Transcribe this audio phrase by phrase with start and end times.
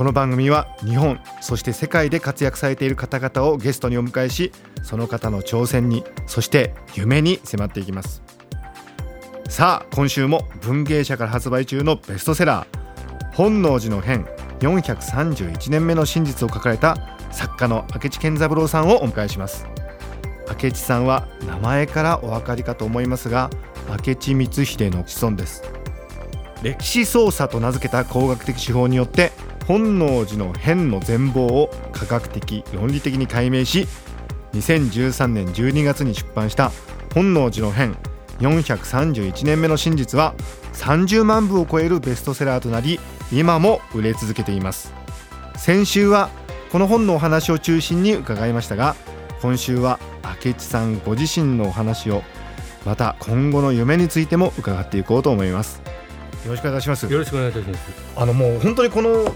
[0.00, 4.50] この番組は日本そして世界で活躍されている方々をゲストにお迎えし
[4.82, 8.22] その方の挑戦にそして夢に迫っていきます。
[9.50, 14.24] さあ今週も文芸社から発売中のベストセラー本能寺の変
[14.60, 16.96] 431年目の真実を書かれた
[17.30, 19.66] 作家の明智健三郎さんをお迎えします。
[20.48, 23.50] 明智さんは名前からお分かりかと思いますが
[23.86, 25.62] 明智光秀の子孫です。
[26.62, 29.32] 歴史操作と名付けた工学的手法によって
[29.70, 33.86] 本能寺の変の全貌を科学的論理的に解明し
[34.52, 36.72] 2013年12月に出版した
[37.14, 37.96] 「本能寺の変
[38.40, 40.34] 431年目の真実」は
[40.72, 42.98] 30万部を超えるベストセラーとなり
[43.30, 44.92] 今も売れ続けています。
[45.54, 46.30] 先週は
[46.72, 48.96] この本のお話を中心に伺いましたが
[49.40, 50.00] 今週は
[50.44, 52.24] 明智さんご自身のお話を
[52.84, 55.80] また今後の夢についても伺っていこうと思います。
[56.44, 57.06] よろしくお願いします。
[57.06, 57.80] よろしくお願いいたします。
[58.16, 59.32] あのもう本当にこの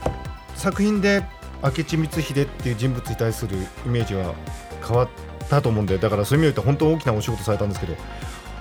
[0.64, 1.22] 作品で
[1.62, 4.34] 明智光秀っていう人物に対するイメージは
[4.86, 5.08] 変わっ
[5.50, 7.94] たと思うんでだからそういう意味で本当大きなお仕事されたんですけど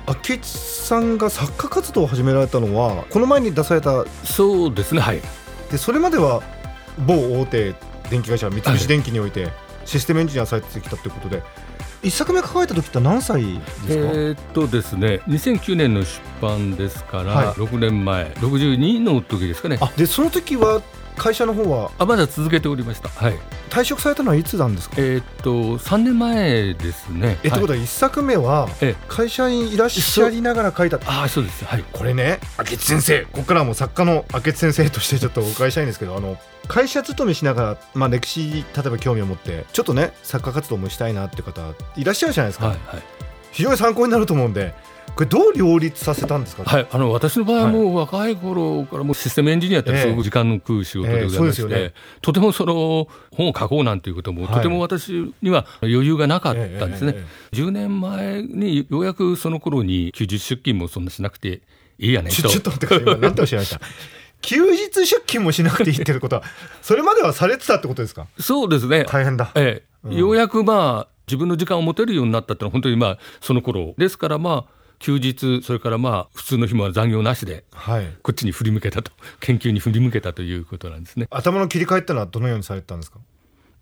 [0.07, 5.21] 明智さんが作家活動を始められたのはこの前に出されたそうですねはい。
[5.71, 6.43] でそれまでは
[7.07, 7.73] 某大手
[8.09, 9.47] 電気会社三菱電機において
[9.85, 11.41] システムエンジニアされてきたということで
[12.03, 13.87] 一作目書かれた時って何歳ですか？
[13.87, 19.77] えー、っとですね2009年の出版ですから、はい、6年前62の時ですかね。
[19.79, 20.81] あでその時は
[21.15, 21.91] 会社の方は？
[21.97, 23.37] あまだ続けておりました、はい、
[23.69, 24.95] 退職されたのはいつなんですか？
[24.99, 27.19] えー、っと3年前ですね。
[27.21, 28.67] え、はい、ってことは1作目は
[29.07, 36.37] 会社にいらっしゃりながら書いたあそうです、はい、これね明智先生ここからも作家の明智先生としてちょっとお伺いしたいんですけどあの
[36.67, 41.61] 会社勤めしながら、まあ、歴史例えば興味を持ってちょっとね作家活動もしたいなって方
[41.95, 43.03] いらっしゃるじゃないですか、はいはい、
[43.51, 44.73] 非常に参考になると思うんで
[45.15, 61.61] これどう両立させたんですか、はい、あの私の場合はもう若い頃からもうシステムエンジニアってすごく時間の食う仕事でございまして、えーえーね、とてもその本を書こうなんていうことも、とても私には余裕がなかったんですね、えー、10年前にようやくその頃に休日出勤もそんなしなくて
[61.99, 62.35] いいやねと。
[62.35, 63.21] ちょっと待ってください。
[63.21, 63.79] 何ておっしゃいました？
[64.41, 66.43] 休日出勤もしなくていいってことは
[66.81, 68.25] それまではされてたってことですか？
[68.39, 69.05] そうですね。
[69.07, 73.93] 大変だ、ええ、うん、ようやくまあ自分の時間を持てるようになったってのは本当にまあその頃。
[73.97, 81.27] ですからまあ休日それからまあ普通の日も残業なしで、はい、こっちに振り向けたと 研究に振り向けたということなんですね。
[81.29, 83.19] 頭の切り替えってのはどのようにされてたんですか？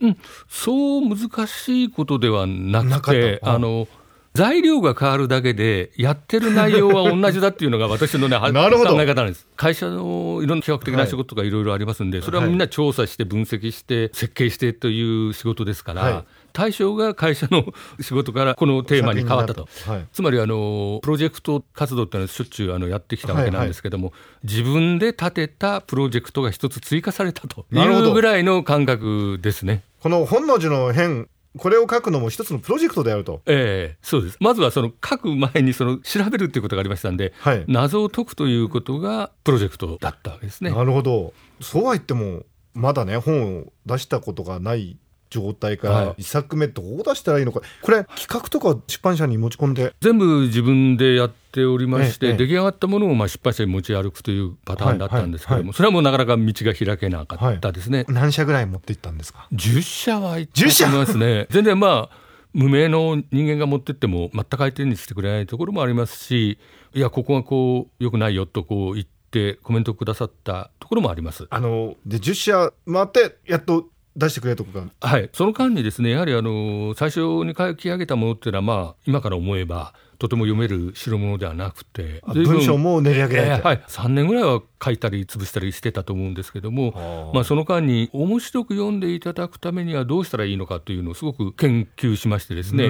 [0.01, 0.17] うん、
[0.49, 3.87] そう難しいことではなくてあの
[4.33, 8.91] 材料が変わるだけでやってる内容は同じだっていうのが私のね なるほど。
[8.95, 9.45] 考え方なんです。
[9.55, 17.65] 会社のいろんな企画的な仕事がいろいろありますんで、それはみんな調査して分析して設計してという仕事ですから、はい対象が会社の
[17.99, 29.83] 仕事からこのテーマに変わったと、はい、つまりあのプロジェクト活動っていうのはしょっちゅうあのやってきたわけなんですけども、はいはい、自分で立てたプロジェクトが一つ追加されたというぐらいの感覚ですね。
[30.01, 33.41] この本能寺の変これを書くのも一つのプロジェクトであると。
[33.45, 34.37] ええー、そうです。
[34.39, 40.71] まずはその書く前にその調べるっていうことがありましたんで、はい、謎を解くということがプロジェクトだったわけですね。
[40.71, 41.33] なるほど。
[41.59, 44.97] そうは言ってもまだね本を出したことがない
[45.31, 49.95] 状態から1作目どう出したらいいのか、これ企画とか出版社に持ち込んで？
[50.01, 55.67] 全部自分でやっておりまして、ええ、出来上がったものをまあ出版社に持ち歩くというパターンだったんですけども、はいはい。
[55.67, 61.47] はい、それはもうなかなか道が開けなかったですね、はい、何社ぐらい持っていったんですか？10社は行ったと思いますね。
[61.51, 62.21] 全然まあ
[62.53, 66.59] 無名の人間が持ってっても全く相手にしてくれないところもありますし
[66.93, 71.47] いやここがこうよくないよとこう言ってコメントくださったところもあります。
[71.49, 75.29] あので10社回ってやっと出してくれとかはい。
[75.33, 92.87] その間にですねやはりあの最初に書き上げたものっていうのはまあ今から思えばとても読める代物ではなくて文章も練り上げられて、えー、はい、3年ぐらいは書いたり潰したりしてたと思うんですけども、まあ、その間に面白く読んでいただくためにはどうしたらいいのかというのをすごく研究しましてですね、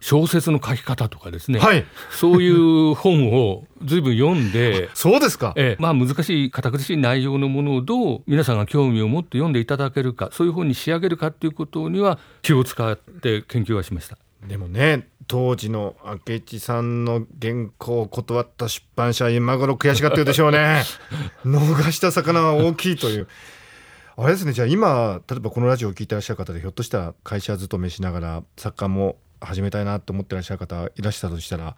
[0.00, 14.16] 小説の書き方とかですね、はい、そういう本を随分読んで そうですか、えー、まあ、難しい堅苦しい内容のものをどう皆さんが興味を持って読んでいただけるかそういう本に仕上げるかということには気を使って研究はしました。
[14.48, 15.94] でもね当時の
[16.26, 20.82] 明智さんの原稿を断った出版社今頃悔しがってるでしょうね。
[21.46, 23.28] 逃した魚は大きいという。
[24.16, 24.52] あれですね。
[24.52, 31.76] じゃあ今例えばこのラジオを聞いてらっしゃる方でひょっとしたら会社勤めしながら作家も始めたいなと思ってらっしゃる方いらっしゃったとしたら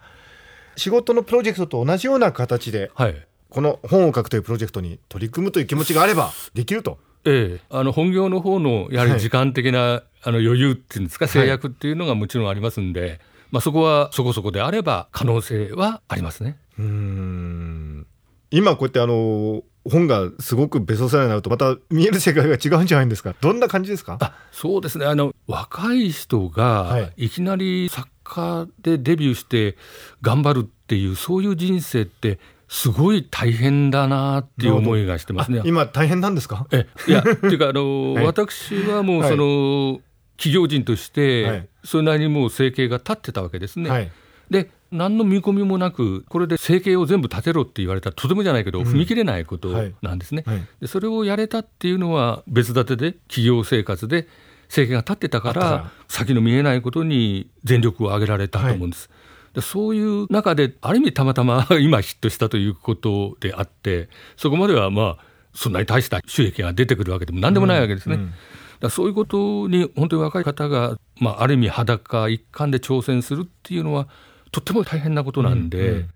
[0.75, 6.97] 仕事のプロジェクトと同じような形ではいこの本を書くというプロジェクトに取り組むという気持ちがあればできると。
[7.23, 13.21] ええ、あの本業の方のやはり時間的な、あの余裕っていうんですか制約っていうのがもちろんありますんで、
[13.53, 16.57] まあ、そこはそこそこであれば可能性はありますね。
[16.79, 18.07] うーん。
[18.49, 23.35] 今こうやってあの本がすごくベストセラーになるとまた見える世界が違うんじゃないんですか？
[23.41, 24.17] どんな感じですか？
[24.21, 25.05] あそうですね。
[25.05, 29.77] あの若い人はがいきなり作家でデビューして
[30.23, 35.59] 頑張るっていうそういう人生ってすごい大変だなっていう思いがしてますね。
[35.59, 35.63] あ。
[35.63, 36.65] 今大変なんですか？
[36.71, 38.25] えいやっていうかあの、 はい。
[38.25, 39.99] 私はもうはいその、
[40.37, 41.67] 企業人として、はい。
[41.83, 43.89] それなりにもう生計が立ってたわけですね。
[43.89, 44.11] はい。
[44.49, 49.95] で何の見込みもなくこれで生計を全部立てろって言われたらとてもじゃないけど、踏み切れないことはい。
[50.01, 50.67] なんですね、はい。
[50.81, 54.27] でそれをやれたっていうのは別立てで企業生活で
[54.69, 59.09] 生計が立ってたから先の見えないことに全力を挙げられたと思うんです。
[59.53, 68.15] でそういう中である意味たまたま 今ヒットしたということであってそこまではまあそんなに大した収益が出てくるわけでも何でもないわけですね。
[68.15, 68.33] うんうん
[68.83, 74.09] だそういうことに本当に若い方が、まあ、ある意味裸一貫で挑戦するっていうのは
[74.51, 76.09] とっても大変なことなんで、うんうん。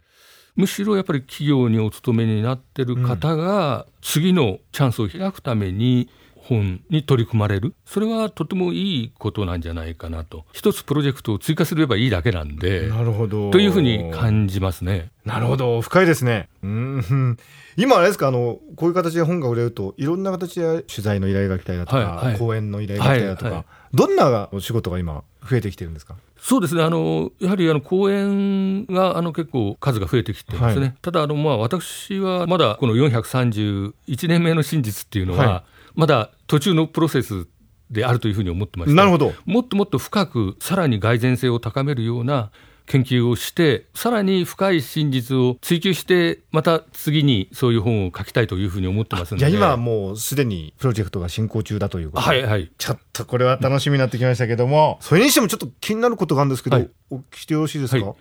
[0.57, 6.09] むしろやっぱり企業にお勤めになってる方が次のチャンスを開くために
[6.43, 7.73] 本に取り組まれる。
[7.85, 10.45] それはとてもいいことなんじゃないかなと。
[10.53, 12.87] 一つプロジェクトを追加すればいいだけなんで。
[12.87, 13.51] なるほど。
[13.51, 15.11] というふうに感じますね。
[15.25, 15.81] なるほど。
[15.81, 16.49] 深いですね。
[16.63, 16.71] うん。
[16.97, 17.37] うん
[17.79, 18.29] 今あれですか？
[18.29, 22.39] あのこういう形で本が売れるといろんな形で取材の依頼が来たりだとか、はいはい。
[22.39, 23.65] 講演の依頼が来たりだとか、はいはい。
[23.93, 26.15] どんなお仕事が今増えてきてるんですか？
[26.39, 26.81] そうですね。
[26.81, 30.95] あのやはりあの講演があの結構数が増えてきてますね、はい。
[31.03, 33.93] ただあの、まあ、私はまだこの431
[34.27, 35.63] 年目の真実っていうのは、は
[35.97, 37.47] まだ途中のプロセス
[37.89, 39.33] であるというふうに思ってましてなるほど。
[39.45, 42.51] もっともっと深くさらに蓋然性を高めるような
[42.85, 49.39] 研究をしてさらに深い真実を追求してまた次にそういう本を書きたいというふうに思ってますので。
[49.39, 52.71] じゃあ今はもうすでにプロジェクトが進行中だということではいはい。
[52.77, 56.89] ちょっとこれは楽しみになってきましたけども、それにしてもちょっと気になることがあるんですけど、はい。
[57.09, 58.13] お聞きしてよろしいですか、は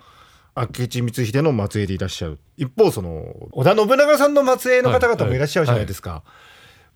[0.64, 0.68] い。
[0.80, 6.22] 明智光秀の末裔でいらっしゃる一方その織田信長さんの末裔の方々もいらっしゃるじゃないですか、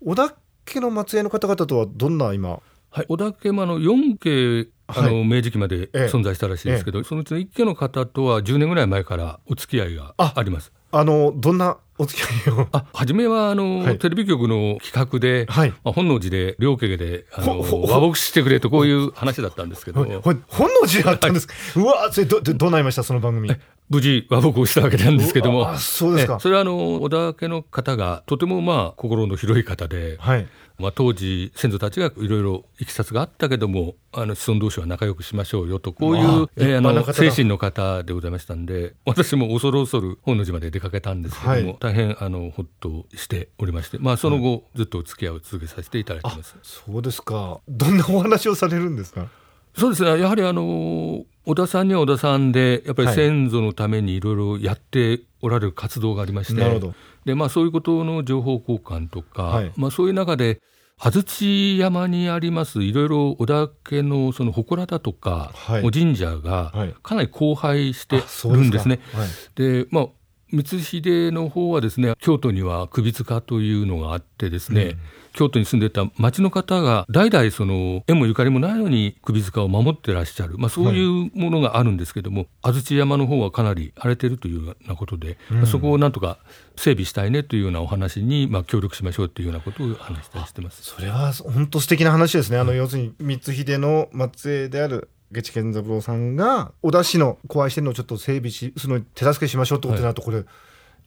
[0.03, 0.35] 織田
[0.65, 2.61] 家の末裔の方々とはどんな今？
[2.91, 5.25] はい、織田家もあの4家あの、はい。
[5.25, 5.99] 明治期までええ。
[6.07, 10.73] 存在したらしいですけど、そのうちの1家の方とは10年ぐらい前からお付き合いがああります。
[10.93, 12.69] あのどんなお付き合いを？
[12.73, 13.99] あ初めはあの、はい。
[14.01, 15.71] テレビ局の企画で、はい。
[15.71, 20.43] まあ、本能寺で両家であの和睦してくれとこういう話だったんですけど本
[20.83, 23.05] 能寺だったんですか、うわそれどどどうなりました？
[23.05, 23.49] その番組
[23.91, 25.59] 無事和睦をしたわけなんですけども。
[25.59, 26.37] うわそうですか。
[26.39, 30.47] えそれはあの織田家の方がとてもまあ心の広い方で、はい。
[30.79, 41.77] まあ、当時先祖たちがいろいろいきさつがあったけどもあの子孫同士は仲良くしましょうよとこういうああえーあの精神の方でございましたんで私も恐る恐る本能寺まで出かけたんですけども、はい。
[41.81, 46.57] 大変あのほっとしておりまして、まあ、その後、ずっとお付き合いを続けさせていただいています。
[46.63, 47.61] そうですか。
[47.69, 49.27] どんなお話をされるんですか？
[49.76, 50.20] そうですね。
[50.20, 53.17] やはりあの小田さんには小田さんでやっぱりはい。
[53.17, 56.94] 先祖のためにいろいろやっておられる活動がありまして、なるほど。
[57.25, 59.72] でまあ、そういうことの情報交換とか、はい。
[59.76, 60.61] まあ、そういう中で
[60.98, 65.82] 安土山にありますいろいろ小田家のその祠だとか、はい。
[65.82, 66.94] お神社がはい。
[67.03, 69.00] かなり荒廃してるんですね。
[69.12, 69.29] はい。
[69.55, 70.06] でまあ
[70.50, 74.96] 光秀の方はですね京都には首塚というのがあってですね、
[75.32, 86.39] 京都に住んでた町の方が代々その縁もゆかりもないのに首塚を守ってらっしゃる、まあ、そういうものがあるんですけども、安土山の方はかなり荒れてるというようなことで、まあそこをなんとか
[86.77, 90.82] 整備したいねというようなお話に、まあ、協力しましょうというようなことを話したりしてます。
[90.82, 92.58] それは本当素敵な話ですね。
[92.58, 100.44] あの、要するに光秀の末裔である下地健三郎さんが小田市の怖いしてるのをちょっと整備し、その手助けしましょうってことになると、これ、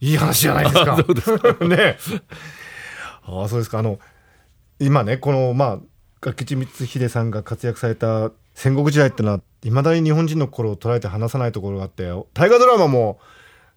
[0.00, 0.96] いい話じゃないですか。
[1.06, 1.98] そうですか ね。
[3.22, 3.78] ああ、そうですか。
[3.78, 3.98] あの、
[4.80, 5.78] 今ね、この、まあ、
[6.24, 12.04] 明智光秀さんが活躍された戦国時代ってのは、いまだに日本人の心を捉えて離さないところがあって、
[12.34, 13.18] 大河ドラマも、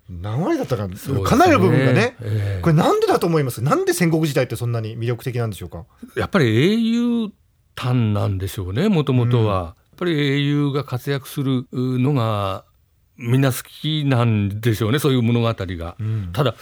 [0.10, 3.62] 何割だったか、ねかなりの部分がね、ええこれなんでだと思います？
[3.62, 5.84] なんで戦国時代ってそんなに魅力的なんでしょうか？
[6.16, 7.30] やっぱり英雄
[7.76, 12.64] 譚なんでしょうねもともとは、やっぱり英雄が活躍するのが
[13.18, 16.32] みんな好きなんでしょうねそういう物語が、ん。
[16.32, 16.56] ただ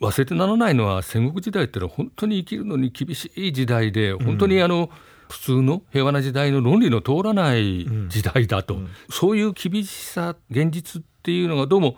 [0.00, 4.90] 忘れてならないのは戦国時代ってのは本当に生きるのに厳しい時代で本当にあの、
[5.28, 8.78] 普通の平和な時代の論理の通らない時代だと、
[9.10, 11.96] そういう厳しさ現実っていうのがどうも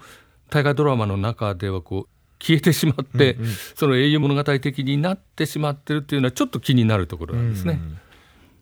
[0.49, 3.51] 大河ドラマの中ではこう消えてしまって、うんうん。
[3.77, 7.79] その英雄物語的になってしまってるっていうのはちょっと気になるところなんですね。
[7.81, 7.99] うん。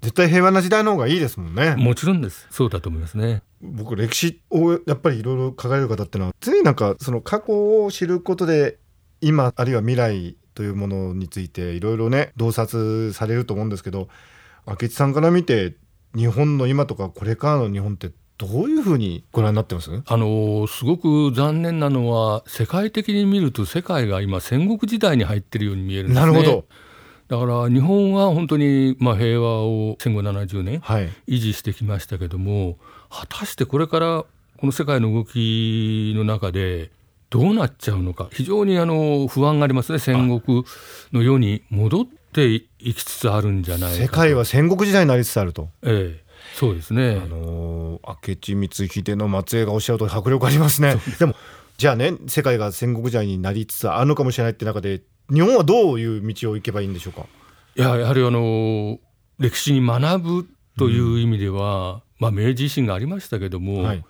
[0.02, 1.74] 絶対平和な時代の方がいいですもんね。
[1.76, 2.46] もちろんです。
[2.50, 3.42] そうだと思いますね。
[3.60, 8.78] 僕歴史をやっぱりいろいろ書かれる方ってのは常になんかその過去を知ることで
[9.20, 14.08] 今あるいは未来というものについていろいろね洞察されると思うんですけど
[14.66, 15.76] 明智さんから見て
[16.14, 19.90] 日本の今とかこれからの日本ってどういうふうにご覧になってます？
[20.06, 26.26] あのすごく残念なのは世界的に見ると世界が今戦国時代に入ってるように見えるんですね。
[26.26, 26.64] なるほど。
[27.26, 31.10] だから日本は本当にまあ平和を戦後70年はい。
[31.26, 32.78] 維持してきましたけども
[33.10, 34.24] 果たしてこれから
[34.56, 36.90] この世界の動きの中で
[37.30, 38.28] どうなっちゃうのか。
[38.32, 39.98] 非常にあの不安がありますね。
[39.98, 40.64] 戦国
[41.12, 44.02] の世に戻っていきつつあるんじゃないかと。
[44.02, 45.68] 世界は戦国時代になりつつあると。
[45.82, 46.28] ええ。
[46.54, 50.96] そうですね、あのー明智光秀の末裔がおっしゃると迫力ありますね。
[51.18, 51.34] でも
[51.76, 57.26] じゃあね世界が戦国時代になりつつあるのかもしれないって中で日本はどういう道を行けばいいんでしょうか？
[57.76, 58.98] いややはりあの
[59.38, 64.04] 歴史に学ぶという意味では、まあ、明治維新がありましたけども、はい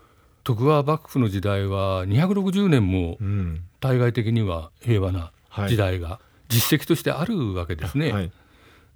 [0.48, 3.64] 徳川幕府の時代は260年もうん。
[3.80, 5.30] 対外的には平和な
[5.68, 8.12] 時代が実績としてあるわけですね。
[8.12, 8.32] はい。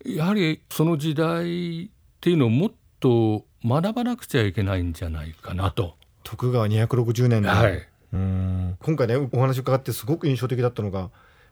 [0.06, 1.88] やはりその時代っ
[2.23, 5.94] ていうのをもっと学ばなくちゃいけないんじゃないかなと。
[6.25, 8.78] 徳川260年の、はい、うん。
[8.80, 11.11] 今回ねお話を伺ってすごく印象的だったのが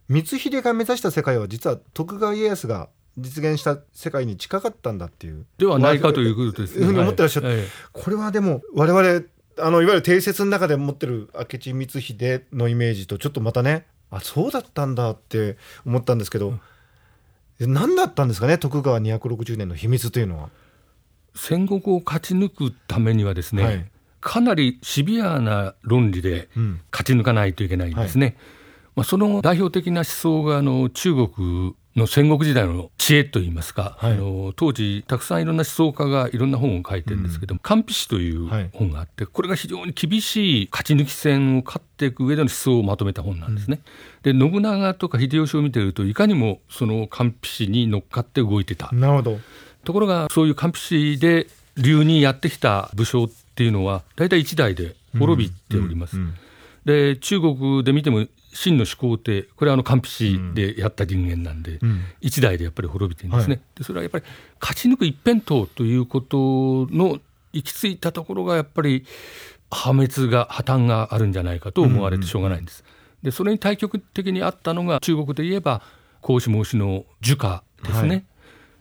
[0.08, 2.88] 光秀が目指した世界は実は徳川家康が
[3.18, 5.44] 実現した世界に近かったんだっていう。
[5.58, 7.48] ではないかということですいうふうに思ってらっしゃる。
[7.48, 7.58] はい。
[7.58, 9.26] えこれはでも我々
[9.62, 16.58] あのいわゆる定説の中で持ってる明智光秀のイメージとちょっとまたねあそうだったんだって思ったんですけど、
[17.60, 20.50] え何だったんですかね徳川260年の秘密というのは。
[20.54, 20.60] え
[21.32, 23.90] 戦国を勝ち抜くためにはですね、はい
[24.20, 28.36] かなりシビアな論理でうん勝ち抜かないといけないんですね。
[28.94, 43.80] まあ、その代表的な思想があの中国の戦国時代の知恵といいますか、はいあの当時たくさんいろんな思想家がいろんな本を書いてるんですけども「官、筆史」というはい本があってこれが非常に厳しい勝ち抜き戦を勝っていく上での思想をまとめた本なんですね。
[44.22, 48.90] で信長とか秀吉を見てるといかにもその官筆史に乗っかって動いてた。
[48.92, 49.40] なるほど
[49.84, 56.16] ところがそういう官筆史で流にやってきた武将っていうのは大体一代で滅びております。
[56.16, 56.34] うんうん
[56.84, 62.00] で中国で見ても秦の始皇帝これはあの官筆史でやった人間なんで、うん。
[62.20, 63.64] 一代でやっぱり滅びてるんですね、はい。
[63.78, 64.24] でそれはやっぱり
[64.60, 66.36] 勝ち抜く一辺倒ということ
[66.90, 67.18] の
[67.52, 69.04] 行き着いたところがやっぱり
[69.70, 72.84] 破滅が破綻があるんじゃないかと思われてしょうがないんです。
[73.22, 75.82] でそれに対極的にあったのが中国で言えば
[76.20, 78.24] 孔子孟子の儒家ですね、はい。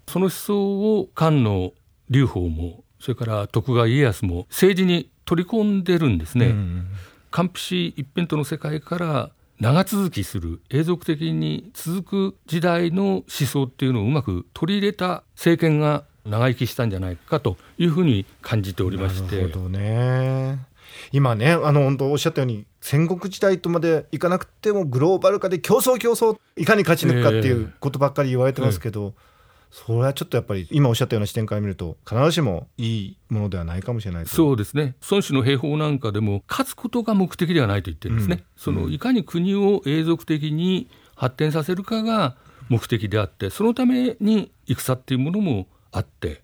[0.08, 1.74] その思想を漢の
[2.10, 6.48] 劉邦もそれから徳川家康も政治に取り込んでるんですね。
[6.48, 6.88] うん
[7.32, 9.30] 完璧史一辺倒の世界から
[9.60, 19.36] 長続きする永続的に続く時代の思想っていうのをうまく取り入れた政権が長生きしたんじゃないかというふうに感じておりまして。
[19.36, 20.60] なるほどね。
[21.12, 29.14] 今ねあの本当おっしゃったように戦国時代とまでいかなくてもグローバル化で競争競争いかに勝ち抜くかっていうことばっかり言われてますけど、
[29.72, 34.30] それはちょっとやっぱり今おっしゃったような視点から見ると必ずしもいいものではないかもしれないと。
[34.30, 34.96] そうですね。
[35.10, 38.44] 孫子の兵法なんかでも勝つことが目的ではないと言ってるんですね、うん。
[38.58, 42.36] そのいかに国を永続的に発展させるかが
[42.70, 46.42] 目的であってそのために戦っていうものもあって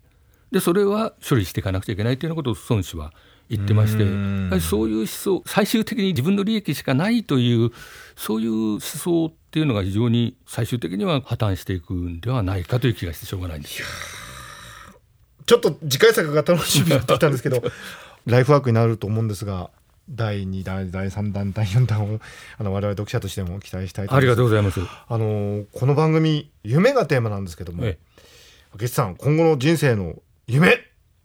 [0.50, 3.12] でそれは処理していかなくちゃいけないというようなことを孫子は
[3.48, 4.04] 言ってまして
[4.60, 7.70] そういう思想最終的に自分の利益しかないという
[8.16, 13.86] そういう思想っていうのが非常に最終的には破綻していくんではないかという気がしてしょうがないんですよ。
[15.46, 17.62] ちょっと次回作が楽しみになってきたんですけど
[18.26, 19.70] ライフワークになると思うんですが
[20.10, 22.20] 第2弾第3弾第4弾を
[22.58, 24.80] あの我々読者としても期待したいとあり思いますがとうございます。
[25.08, 27.98] あのこの番組夢がテーマなんですけどもえ
[28.80, 30.80] えさん今後の人生の夢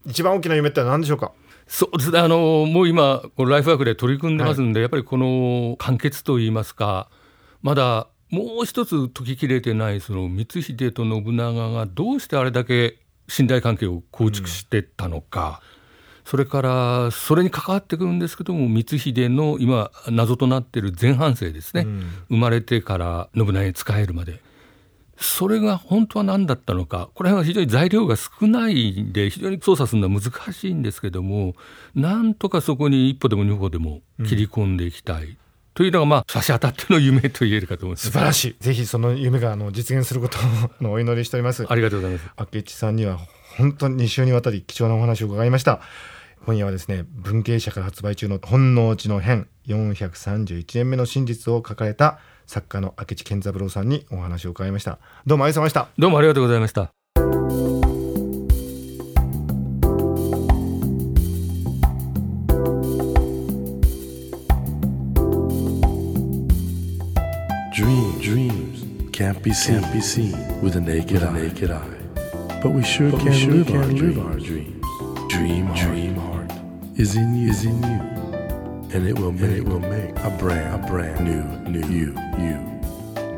[0.05, 1.31] 一番大きな夢って何でしょうか？
[1.71, 2.19] そうですね。
[2.19, 7.09] あのもう今このライフワークで取り組んでますんで、やっぱりこの完結といいますか
[7.61, 12.97] まだもう一つ解ききれてないその光秀と信長がどうしてあれだけ
[13.29, 15.61] 信頼関係を構築してったのか、
[16.25, 22.03] それからそれに関わってくるんですけども光秀の今謎となっている前半生ですね、うん。
[22.27, 24.41] 生まれてから信長に仕えるまで
[25.21, 31.53] それが本当は何だったのかこれは非常に材料が少ないんで非常に操作するのは難しいんですけども
[31.95, 35.37] なんとかそこに一歩でも二歩でも切り込んでいきたい、
[35.73, 38.07] というのがまあ差し当たっての夢と言えるかと思います。
[38.07, 38.55] 素晴らしい。
[38.59, 40.37] ぜひその夢があの実現すること
[40.85, 41.65] をお祈りしております。
[41.67, 42.29] ありがとうございます。
[42.53, 43.17] 明智さんには
[43.57, 45.81] 本当に2週にわたり貴重なお話を伺いました。
[46.45, 56.91] 今夜はですね文系社から発売中の本能寺の変431年目の真実を書かれた作家の明智健三郎さんにお話を伺いましたどうもありがとうございましたどうもありがとうございました
[69.21, 71.31] can't be seen, can't be seen with a naked, eye.
[71.31, 71.97] naked eye.
[72.61, 74.85] But we sure but can, we sure live, can our live our dreams.
[75.29, 76.51] Dream, heart, dream heart
[76.95, 78.10] is in you, is in you,
[78.93, 82.15] and it will, make, and it will make a brand, a brand new, new you,
[82.37, 82.59] you.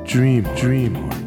[0.05, 1.23] Dream, dream heart.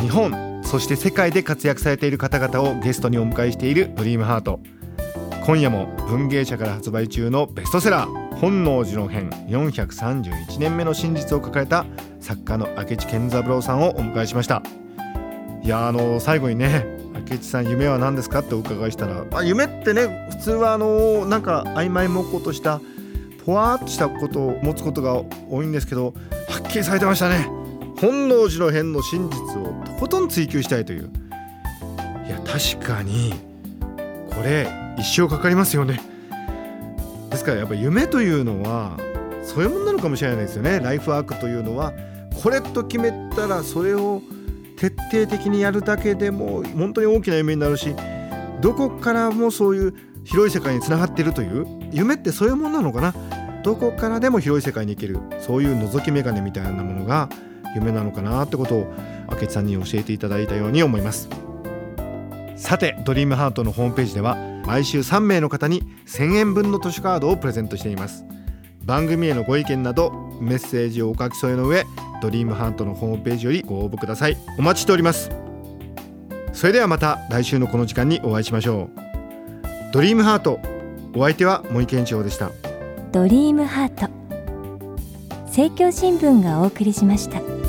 [0.00, 4.60] 日本そして世界で活躍されている方々をゲストにお迎えしているドリームハート
[5.44, 11.84] 今夜も文芸社から発売中のベストセラー本能寺の変431年目の真実を書かれた
[12.20, 14.62] 作家の明智健三郎さんをお迎えしました
[15.62, 16.99] いやあの最後にね
[17.30, 18.40] 明智さん夢は何ですか？
[18.40, 22.80] ってお伺いしたら、まあ、夢ってね普通はあのなんか曖昧もっことした
[23.46, 26.06] ぽわっとしたことを持つことが多いんですけど
[26.48, 27.48] はっきりされてましたね。
[28.00, 31.10] 本能寺の変の真実をとことん追求したいという。
[32.26, 33.34] いや確かに
[34.30, 34.66] これ
[34.98, 36.00] 一生かかりますよね。
[37.30, 38.96] ですからやっぱ夢というのは
[39.44, 40.80] そういうものなのかもしれないですよね。
[40.80, 41.92] ライフワークというのは
[42.42, 44.22] これと決めたらそれを
[44.80, 47.94] 徹底的にやるだけでも本当に大きな夢になるし
[48.62, 49.94] どこからもそういう
[50.24, 53.14] 広い世界につながっているという夢ってそういうものなのかな？
[53.62, 57.28] どこからでも広い世界に行けるそういう覗き眼鏡みたいなものが
[57.74, 58.94] 夢なのかなってことを
[59.30, 61.28] 明智さんに教えていただいたように思います。
[62.56, 68.24] さてドリームハートのホームページでは毎週3名の方に1000円分の図書カードをプレゼントしています。
[68.84, 70.10] 番組へのご意見など
[70.40, 71.84] メッセージをお書き添えの上
[72.22, 74.36] ドリームハートのホームページよりご応募ください。
[74.58, 75.30] お待ちしております。
[76.52, 79.00] それではまた来週のこの時間にお会いしましょう。
[79.92, 80.60] ドリームハート
[81.14, 82.50] お相手は森健一郎でした。
[83.12, 84.08] ドリームハート。
[85.46, 87.59] 政教新聞がお送りしました。